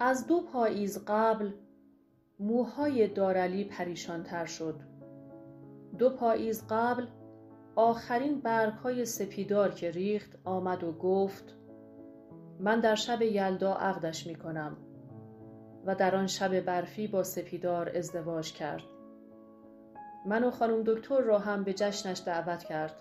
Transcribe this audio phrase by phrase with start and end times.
[0.00, 1.50] از دو پاییز قبل
[2.40, 4.80] موهای دارعلی پریشان تر شد.
[5.98, 7.06] دو پاییز قبل
[7.76, 11.56] آخرین برگهای سپیدار که ریخت آمد و گفت
[12.60, 14.76] من در شب یلدا عقدش می کنم
[15.86, 18.82] و در آن شب برفی با سپیدار ازدواج کرد.
[20.26, 22.96] من و خانم دکتر را هم به جشنش دعوت کرد.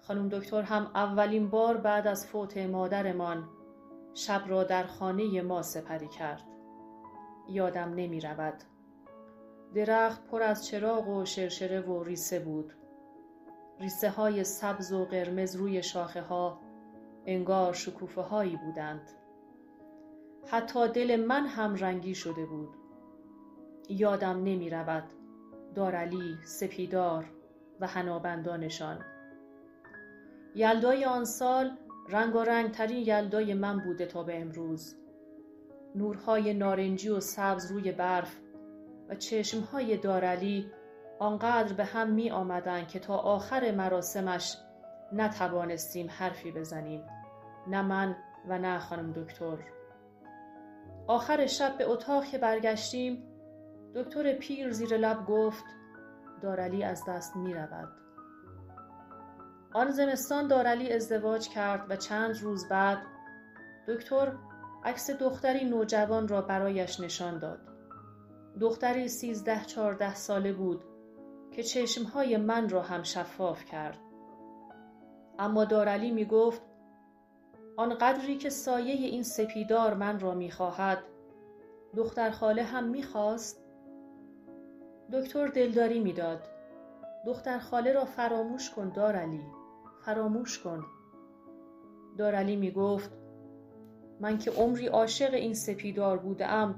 [0.00, 3.48] خانم دکتر هم اولین بار بعد از فوت مادرمان
[4.14, 6.42] شب را در خانه ما سپری کرد.
[7.48, 8.62] یادم نمی رود.
[9.74, 12.72] درخت پر از چراغ و شرشره و ریسه بود.
[13.80, 16.58] ریسه های سبز و قرمز روی شاخه ها
[17.26, 19.10] انگار شکوفه هایی بودند.
[20.46, 22.76] حتی دل من هم رنگی شده بود.
[23.88, 25.04] یادم نمی رود.
[25.74, 27.24] دارعلی سپیدار
[27.80, 29.04] و حنابندانشان.
[30.54, 31.76] یلدای آن سال
[32.08, 34.96] رنگارنگ ترین یلدای من بوده تا به امروز.
[35.94, 38.36] نورهای نارنجی و سبز روی برف
[39.08, 40.70] و چشمهای دارعلی
[41.18, 44.56] آنقدر به هم می آمدند که تا آخر مراسمش
[45.12, 47.02] نتوانستیم حرفی بزنیم.
[47.66, 48.16] نه من
[48.48, 49.58] و نه خانم دکتر.
[51.06, 53.24] آخر شب به اتاق که برگشتیم
[53.94, 55.64] دکتر پیر زیر لب گفت
[56.42, 58.01] دارعلی از دست می رود.
[59.74, 62.98] آن زمستان دارعلی ازدواج کرد و چند روز بعد
[63.88, 64.32] دکتر
[64.84, 67.58] عکس دختری نوجوان را برایش نشان داد.
[68.60, 70.84] دختری سیزده چهارده ساله بود
[71.52, 73.98] که چشمهای من را هم شفاف کرد.
[75.38, 76.62] اما دارعلی می گفت
[77.76, 80.98] آنقدری که سایه این سپیدار من را می خواهد
[81.96, 83.64] دختر خاله هم می خواست؟
[85.12, 86.48] دکتر دلداری می داد
[87.26, 89.61] دختر خاله را فراموش کن دارعلی.
[90.04, 90.84] فراموش کن.
[92.18, 93.10] دارعلی می گفت
[94.20, 96.74] من که عمری عاشق این سپیدار بوده ام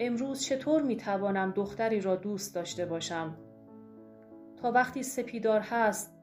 [0.00, 3.36] امروز چطور می توانم دختری را دوست داشته باشم؟
[4.62, 6.16] تا وقتی سپیدار هست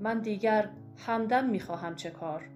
[0.00, 2.51] من دیگر همدم می خواهم چه کار؟